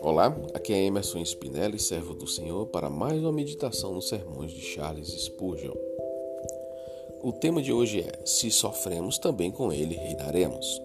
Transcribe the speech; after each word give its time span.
Olá, 0.00 0.36
aqui 0.54 0.72
é 0.72 0.84
Emerson 0.84 1.18
Spinelli, 1.18 1.78
servo 1.78 2.14
do 2.14 2.26
Senhor, 2.26 2.66
para 2.66 2.88
mais 2.88 3.20
uma 3.20 3.32
meditação 3.32 3.92
nos 3.92 4.08
sermões 4.08 4.52
de 4.52 4.60
Charles 4.60 5.08
Spurgeon. 5.08 5.74
O 7.22 7.32
tema 7.32 7.60
de 7.60 7.72
hoje 7.72 8.00
é: 8.00 8.24
Se 8.24 8.50
sofremos, 8.50 9.18
também 9.18 9.50
com 9.50 9.72
Ele 9.72 9.94
reinaremos. 9.94 10.80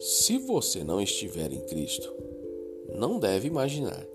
Se 0.00 0.38
você 0.38 0.82
não 0.82 1.00
estiver 1.00 1.52
em 1.52 1.60
Cristo, 1.60 2.14
não 2.94 3.18
deve 3.18 3.48
imaginar 3.48 4.06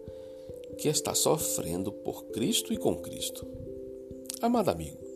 que 0.77 0.87
está 0.87 1.13
sofrendo 1.13 1.91
por 1.91 2.25
Cristo 2.27 2.73
e 2.73 2.77
com 2.77 2.95
Cristo. 2.95 3.45
Amado 4.41 4.69
amigo, 4.69 5.08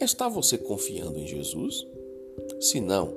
está 0.00 0.28
você 0.28 0.58
confiando 0.58 1.18
em 1.18 1.26
Jesus? 1.26 1.86
Se 2.60 2.80
não, 2.80 3.14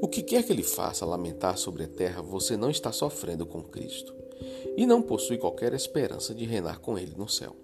o 0.00 0.08
que 0.08 0.22
quer 0.22 0.42
que 0.44 0.52
ele 0.52 0.62
faça 0.62 1.06
lamentar 1.06 1.56
sobre 1.56 1.84
a 1.84 1.88
terra, 1.88 2.20
você 2.20 2.56
não 2.56 2.70
está 2.70 2.92
sofrendo 2.92 3.46
com 3.46 3.62
Cristo 3.62 4.14
e 4.76 4.86
não 4.86 5.00
possui 5.00 5.38
qualquer 5.38 5.72
esperança 5.72 6.34
de 6.34 6.44
reinar 6.44 6.80
com 6.80 6.98
ele 6.98 7.14
no 7.16 7.28
céu. 7.28 7.56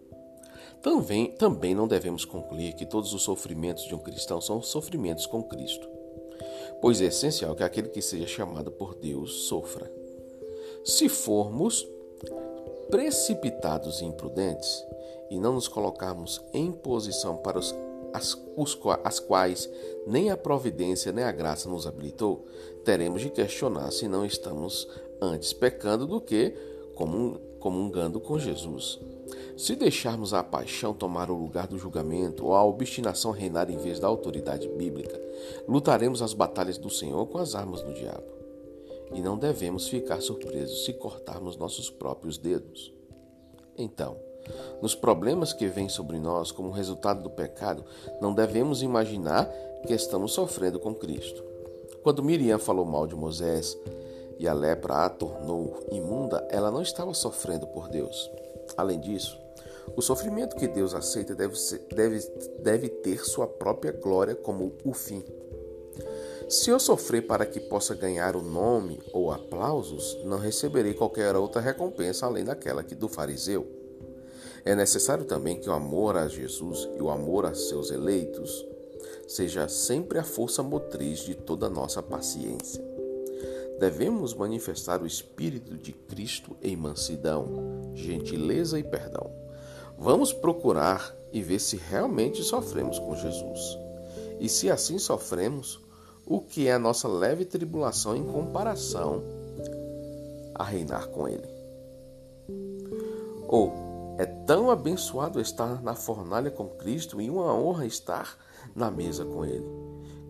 Também, 0.80 1.32
também 1.32 1.74
não 1.74 1.86
devemos 1.86 2.24
concluir 2.24 2.74
que 2.74 2.86
todos 2.86 3.12
os 3.12 3.22
sofrimentos 3.22 3.84
de 3.84 3.94
um 3.94 3.98
cristão 3.98 4.40
são 4.40 4.62
sofrimentos 4.62 5.26
com 5.26 5.42
Cristo, 5.42 5.86
pois 6.80 7.02
é 7.02 7.06
essencial 7.06 7.54
que 7.54 7.62
aquele 7.62 7.88
que 7.88 8.00
seja 8.00 8.26
chamado 8.26 8.70
por 8.70 8.94
Deus 8.94 9.42
sofra. 9.42 9.92
Se 10.82 11.08
formos 11.08 11.86
precipitados 12.90 14.00
e 14.00 14.06
imprudentes 14.06 14.82
e 15.30 15.38
não 15.38 15.52
nos 15.52 15.68
colocarmos 15.68 16.40
em 16.54 16.72
posição 16.72 17.36
para 17.36 17.58
os 17.58 17.74
as, 18.12 18.36
os, 18.56 18.78
as 19.04 19.20
quais 19.20 19.68
nem 20.06 20.30
a 20.30 20.36
providência 20.36 21.12
nem 21.12 21.24
a 21.24 21.32
graça 21.32 21.68
nos 21.68 21.86
habilitou, 21.86 22.46
teremos 22.84 23.22
de 23.22 23.30
questionar 23.30 23.90
se 23.90 24.08
não 24.08 24.24
estamos 24.24 24.88
antes 25.20 25.52
pecando 25.52 26.06
do 26.06 26.20
que 26.20 26.54
comungando 27.58 28.20
com 28.20 28.38
Jesus. 28.38 28.98
Se 29.56 29.76
deixarmos 29.76 30.34
a 30.34 30.42
paixão 30.42 30.92
tomar 30.92 31.30
o 31.30 31.36
lugar 31.36 31.66
do 31.66 31.78
julgamento 31.78 32.46
ou 32.46 32.54
a 32.54 32.64
obstinação 32.64 33.30
reinar 33.30 33.70
em 33.70 33.76
vez 33.76 34.00
da 34.00 34.08
autoridade 34.08 34.68
bíblica, 34.68 35.20
lutaremos 35.68 36.22
as 36.22 36.32
batalhas 36.32 36.78
do 36.78 36.90
Senhor 36.90 37.26
com 37.26 37.38
as 37.38 37.54
armas 37.54 37.82
do 37.82 37.92
diabo. 37.92 38.24
E 39.12 39.20
não 39.20 39.36
devemos 39.36 39.88
ficar 39.88 40.20
surpresos 40.20 40.84
se 40.84 40.92
cortarmos 40.92 41.56
nossos 41.56 41.90
próprios 41.90 42.38
dedos. 42.38 42.92
Então, 43.76 44.16
nos 44.80 44.94
problemas 44.94 45.52
que 45.52 45.66
vêm 45.66 45.88
sobre 45.88 46.18
nós 46.18 46.50
como 46.50 46.70
resultado 46.70 47.22
do 47.22 47.30
pecado, 47.30 47.84
não 48.20 48.34
devemos 48.34 48.82
imaginar 48.82 49.50
que 49.86 49.94
estamos 49.94 50.32
sofrendo 50.32 50.78
com 50.78 50.94
Cristo. 50.94 51.42
Quando 52.02 52.22
Miriam 52.22 52.58
falou 52.58 52.84
mal 52.84 53.06
de 53.06 53.14
Moisés 53.14 53.76
e 54.38 54.48
a 54.48 54.54
lepra 54.54 55.04
a 55.04 55.10
tornou 55.10 55.86
imunda, 55.92 56.46
ela 56.50 56.70
não 56.70 56.80
estava 56.80 57.12
sofrendo 57.12 57.66
por 57.66 57.88
Deus. 57.88 58.30
Além 58.76 58.98
disso, 58.98 59.38
o 59.96 60.00
sofrimento 60.00 60.56
que 60.56 60.68
Deus 60.68 60.94
aceita 60.94 61.34
deve, 61.34 61.56
ser, 61.56 61.86
deve, 61.94 62.20
deve 62.60 62.88
ter 62.88 63.24
sua 63.24 63.46
própria 63.46 63.92
glória 63.92 64.34
como 64.34 64.72
o 64.84 64.94
fim. 64.94 65.22
Se 66.48 66.70
eu 66.70 66.80
sofrer 66.80 67.26
para 67.26 67.46
que 67.46 67.60
possa 67.60 67.94
ganhar 67.94 68.34
o 68.34 68.42
nome 68.42 69.00
ou 69.12 69.30
aplausos, 69.30 70.18
não 70.24 70.38
receberei 70.38 70.94
qualquer 70.94 71.36
outra 71.36 71.60
recompensa 71.60 72.26
além 72.26 72.44
daquela 72.44 72.82
que 72.82 72.94
do 72.94 73.08
fariseu. 73.08 73.79
É 74.64 74.74
necessário 74.74 75.24
também 75.24 75.58
que 75.58 75.68
o 75.68 75.72
amor 75.72 76.16
a 76.16 76.28
Jesus 76.28 76.88
e 76.96 77.02
o 77.02 77.10
amor 77.10 77.46
a 77.46 77.54
seus 77.54 77.90
eleitos 77.90 78.66
seja 79.26 79.68
sempre 79.68 80.18
a 80.18 80.24
força 80.24 80.62
motriz 80.62 81.20
de 81.20 81.34
toda 81.34 81.66
a 81.66 81.70
nossa 81.70 82.02
paciência. 82.02 82.84
Devemos 83.78 84.34
manifestar 84.34 85.00
o 85.00 85.06
Espírito 85.06 85.74
de 85.76 85.92
Cristo 85.92 86.56
em 86.62 86.76
mansidão, 86.76 87.92
gentileza 87.94 88.78
e 88.78 88.82
perdão. 88.82 89.30
Vamos 89.98 90.32
procurar 90.32 91.14
e 91.32 91.40
ver 91.40 91.60
se 91.60 91.76
realmente 91.76 92.42
sofremos 92.42 92.98
com 92.98 93.16
Jesus. 93.16 93.78
E 94.38 94.48
se 94.48 94.70
assim 94.70 94.98
sofremos, 94.98 95.80
o 96.26 96.40
que 96.40 96.68
é 96.68 96.72
a 96.72 96.78
nossa 96.78 97.08
leve 97.08 97.44
tribulação 97.44 98.16
em 98.16 98.24
comparação 98.24 99.22
a 100.54 100.64
reinar 100.64 101.08
com 101.08 101.26
Ele? 101.28 101.48
Ou 103.48 103.89
é 104.20 104.26
tão 104.26 104.70
abençoado 104.70 105.40
estar 105.40 105.82
na 105.82 105.94
fornalha 105.94 106.50
com 106.50 106.68
Cristo 106.68 107.22
e 107.22 107.30
uma 107.30 107.54
honra 107.54 107.86
estar 107.86 108.36
na 108.74 108.90
mesa 108.90 109.24
com 109.24 109.46
Ele, 109.46 109.64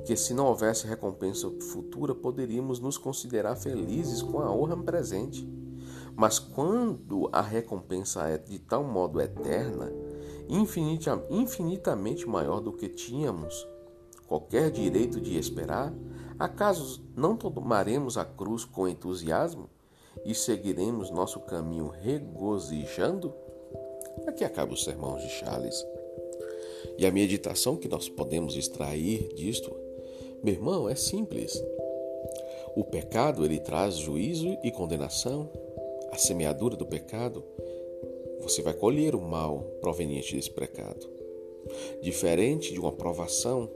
que 0.06 0.14
se 0.14 0.32
não 0.32 0.46
houvesse 0.46 0.86
recompensa 0.86 1.50
futura, 1.72 2.14
poderíamos 2.14 2.78
nos 2.78 2.96
considerar 2.96 3.56
felizes 3.56 4.22
com 4.22 4.38
a 4.38 4.48
honra 4.48 4.76
presente. 4.76 5.44
Mas 6.14 6.38
quando 6.38 7.28
a 7.32 7.40
recompensa 7.40 8.28
é 8.28 8.38
de 8.38 8.60
tal 8.60 8.84
modo 8.84 9.20
eterna, 9.20 9.92
infinita, 10.48 11.20
infinitamente 11.28 12.28
maior 12.28 12.60
do 12.60 12.72
que 12.72 12.88
tínhamos 12.88 13.66
qualquer 14.28 14.70
direito 14.70 15.20
de 15.20 15.36
esperar, 15.36 15.92
acaso 16.38 17.04
não 17.16 17.36
tomaremos 17.36 18.16
a 18.16 18.24
cruz 18.24 18.64
com 18.64 18.86
entusiasmo 18.86 19.68
e 20.24 20.32
seguiremos 20.32 21.10
nosso 21.10 21.40
caminho 21.40 21.88
regozijando? 21.88 23.34
Aqui 24.26 24.44
acaba 24.44 24.74
o 24.74 24.76
sermão 24.76 25.16
de 25.16 25.28
Charles. 25.28 25.84
E 26.98 27.06
a 27.06 27.10
meditação 27.10 27.76
que 27.76 27.88
nós 27.88 28.08
podemos 28.08 28.56
extrair 28.56 29.32
disto, 29.34 29.74
meu 30.42 30.54
irmão, 30.54 30.88
é 30.88 30.94
simples. 30.94 31.62
O 32.76 32.84
pecado 32.84 33.44
ele 33.44 33.58
traz 33.58 33.96
juízo 33.96 34.56
e 34.62 34.70
condenação. 34.70 35.50
A 36.12 36.18
semeadura 36.18 36.76
do 36.76 36.86
pecado, 36.86 37.42
você 38.40 38.62
vai 38.62 38.74
colher 38.74 39.14
o 39.14 39.20
mal 39.20 39.60
proveniente 39.80 40.34
desse 40.34 40.50
pecado. 40.50 41.08
Diferente 42.02 42.72
de 42.72 42.80
uma 42.80 42.92
provação, 42.92 43.70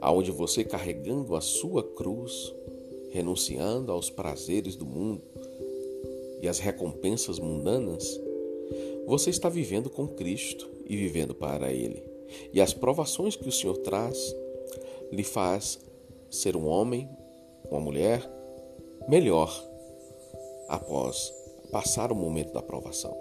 aonde 0.00 0.30
você 0.30 0.64
carregando 0.64 1.34
a 1.34 1.40
sua 1.40 1.82
cruz, 1.82 2.54
renunciando 3.10 3.90
aos 3.90 4.08
prazeres 4.08 4.76
do 4.76 4.86
mundo 4.86 5.22
e 6.40 6.48
às 6.48 6.58
recompensas 6.58 7.38
mundanas, 7.38 8.20
você 9.10 9.28
está 9.28 9.48
vivendo 9.48 9.90
com 9.90 10.06
Cristo 10.06 10.70
e 10.86 10.96
vivendo 10.96 11.34
para 11.34 11.72
Ele. 11.72 12.00
E 12.52 12.60
as 12.60 12.72
provações 12.72 13.34
que 13.34 13.48
o 13.48 13.52
Senhor 13.52 13.76
traz 13.78 14.36
lhe 15.10 15.24
faz 15.24 15.80
ser 16.30 16.54
um 16.56 16.68
homem, 16.68 17.08
uma 17.68 17.80
mulher 17.80 18.22
melhor 19.08 19.52
após 20.68 21.34
passar 21.72 22.12
o 22.12 22.14
momento 22.14 22.52
da 22.52 22.62
provação. 22.62 23.16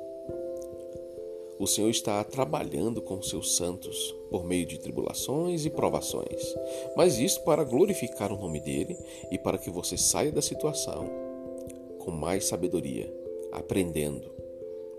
O 1.58 1.66
Senhor 1.66 1.90
está 1.90 2.24
trabalhando 2.24 3.02
com 3.02 3.20
seus 3.24 3.56
santos 3.56 4.16
por 4.30 4.46
meio 4.46 4.68
de 4.68 4.78
tribulações 4.78 5.66
e 5.66 5.72
provações, 5.72 6.56
mas 6.96 7.18
isso 7.18 7.42
para 7.44 7.64
glorificar 7.64 8.32
o 8.32 8.38
nome 8.38 8.60
dele 8.60 8.96
e 9.32 9.40
para 9.40 9.58
que 9.58 9.72
você 9.72 9.98
saia 9.98 10.32
da 10.32 10.42
situação 10.42 11.10
com 11.98 12.12
mais 12.12 12.46
sabedoria, 12.46 13.12
aprendendo 13.52 14.39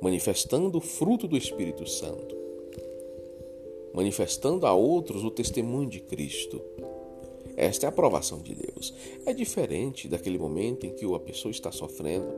manifestando 0.00 0.78
o 0.78 0.80
fruto 0.80 1.28
do 1.28 1.36
Espírito 1.36 1.88
Santo, 1.88 2.36
manifestando 3.92 4.66
a 4.66 4.72
outros 4.72 5.24
o 5.24 5.30
testemunho 5.30 5.88
de 5.88 6.00
Cristo. 6.00 6.60
Esta 7.56 7.86
é 7.86 7.88
a 7.88 7.90
aprovação 7.90 8.40
de 8.40 8.54
Deus. 8.54 8.94
É 9.26 9.34
diferente 9.34 10.08
daquele 10.08 10.38
momento 10.38 10.86
em 10.86 10.94
que 10.94 11.04
a 11.04 11.18
pessoa 11.18 11.50
está 11.50 11.70
sofrendo 11.70 12.32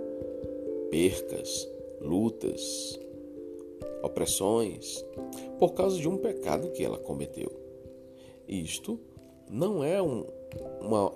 percas, 0.91 1.69
lutas, 2.01 2.99
opressões, 4.03 5.05
por 5.59 5.75
causa 5.75 5.99
de 5.99 6.09
um 6.09 6.17
pecado 6.17 6.71
que 6.71 6.85
ela 6.85 6.99
cometeu. 6.99 7.51
Isto 8.49 8.99
não 9.49 9.85
é 9.85 10.03
um, 10.03 10.27
uma, 10.81 11.13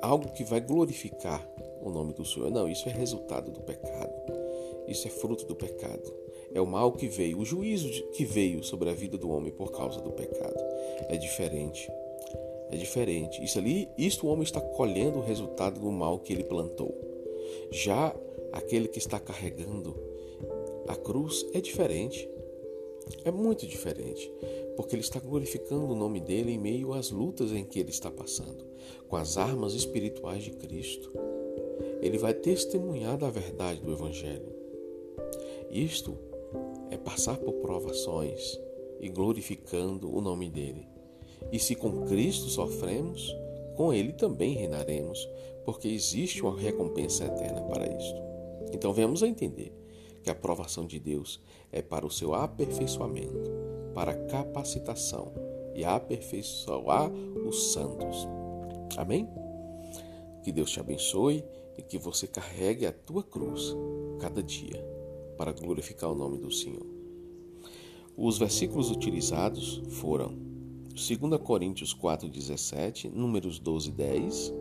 algo 0.00 0.32
que 0.32 0.44
vai 0.44 0.60
glorificar 0.60 1.46
o 1.82 1.90
nome 1.90 2.12
do 2.12 2.24
Senhor, 2.24 2.50
não, 2.50 2.68
isso 2.68 2.88
é 2.88 2.92
resultado 2.92 3.50
do 3.50 3.60
pecado. 3.60 4.19
Isso 4.90 5.06
é 5.06 5.10
fruto 5.10 5.46
do 5.46 5.54
pecado. 5.54 6.12
É 6.52 6.60
o 6.60 6.66
mal 6.66 6.92
que 6.92 7.06
veio, 7.06 7.38
o 7.38 7.44
juízo 7.44 7.88
que 8.10 8.24
veio 8.24 8.62
sobre 8.64 8.90
a 8.90 8.92
vida 8.92 9.16
do 9.16 9.30
homem 9.30 9.52
por 9.52 9.70
causa 9.70 10.00
do 10.00 10.10
pecado. 10.10 10.58
É 11.08 11.16
diferente. 11.16 11.88
É 12.70 12.76
diferente. 12.76 13.42
Isso 13.42 13.58
ali, 13.58 13.88
isto 13.96 14.26
o 14.26 14.30
homem 14.30 14.42
está 14.42 14.60
colhendo 14.60 15.18
o 15.18 15.24
resultado 15.24 15.78
do 15.78 15.90
mal 15.90 16.18
que 16.18 16.32
ele 16.32 16.44
plantou. 16.44 16.92
Já 17.70 18.14
aquele 18.52 18.88
que 18.88 18.98
está 18.98 19.20
carregando 19.20 19.94
a 20.88 20.96
cruz 20.96 21.46
é 21.54 21.60
diferente. 21.60 22.28
É 23.24 23.30
muito 23.30 23.66
diferente, 23.66 24.30
porque 24.76 24.94
ele 24.94 25.02
está 25.02 25.18
glorificando 25.18 25.92
o 25.92 25.96
nome 25.96 26.20
dele 26.20 26.52
em 26.52 26.58
meio 26.58 26.92
às 26.92 27.10
lutas 27.10 27.52
em 27.52 27.64
que 27.64 27.80
ele 27.80 27.90
está 27.90 28.10
passando, 28.10 28.64
com 29.08 29.16
as 29.16 29.36
armas 29.36 29.74
espirituais 29.74 30.44
de 30.44 30.52
Cristo. 30.52 31.12
Ele 32.00 32.18
vai 32.18 32.34
testemunhar 32.34 33.18
da 33.18 33.28
verdade 33.30 33.80
do 33.80 33.92
Evangelho. 33.92 34.60
Isto 35.70 36.18
é 36.90 36.96
passar 36.96 37.36
por 37.38 37.52
provações 37.54 38.58
e 38.98 39.08
glorificando 39.08 40.12
o 40.12 40.20
nome 40.20 40.50
dele. 40.50 40.88
E 41.52 41.60
se 41.60 41.76
com 41.76 42.04
Cristo 42.06 42.48
sofremos, 42.48 43.32
com 43.76 43.92
Ele 43.92 44.12
também 44.12 44.54
reinaremos, 44.54 45.28
porque 45.64 45.86
existe 45.86 46.42
uma 46.42 46.58
recompensa 46.58 47.24
eterna 47.24 47.62
para 47.62 47.86
isto. 47.86 48.20
Então, 48.72 48.92
vemos 48.92 49.22
a 49.22 49.28
entender 49.28 49.72
que 50.24 50.28
a 50.28 50.32
aprovação 50.32 50.86
de 50.86 50.98
Deus 50.98 51.40
é 51.70 51.80
para 51.80 52.04
o 52.04 52.10
seu 52.10 52.34
aperfeiçoamento, 52.34 53.50
para 53.94 54.10
a 54.10 54.26
capacitação 54.26 55.32
e 55.74 55.84
aperfeiçoar 55.84 57.10
os 57.46 57.72
santos. 57.72 58.26
Amém? 58.96 59.28
Que 60.42 60.50
Deus 60.50 60.70
te 60.70 60.80
abençoe 60.80 61.44
e 61.78 61.82
que 61.82 61.96
você 61.96 62.26
carregue 62.26 62.86
a 62.86 62.92
tua 62.92 63.22
cruz 63.22 63.74
cada 64.18 64.42
dia 64.42 64.99
para 65.40 65.52
glorificar 65.52 66.12
o 66.12 66.14
nome 66.14 66.36
do 66.36 66.52
Senhor. 66.52 66.84
Os 68.14 68.36
versículos 68.36 68.90
utilizados 68.90 69.80
foram 69.88 70.34
2 70.90 71.40
Coríntios 71.42 71.94
4,17, 71.94 73.10
Números 73.10 73.58
12, 73.58 73.90
10 73.90 74.52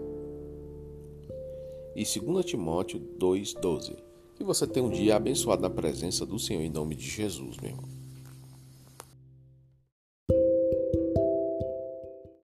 e 1.97 2.19
2 2.21 2.45
Timóteo 2.45 3.01
2,12. 3.19 3.97
Que 4.35 4.43
você 4.45 4.65
tenha 4.65 4.85
um 4.85 4.89
dia 4.89 5.17
abençoado 5.17 5.61
na 5.61 5.69
presença 5.69 6.25
do 6.25 6.39
Senhor 6.39 6.61
em 6.61 6.69
nome 6.69 6.95
de 6.95 7.09
Jesus, 7.09 7.57
meu 7.57 7.71
irmão. 7.71 7.98